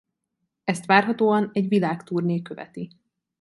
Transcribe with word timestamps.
Ezt 0.63 0.85
várhatóan 0.85 1.49
egy 1.53 1.67
világturné 1.67 2.41
követi. 2.41 2.89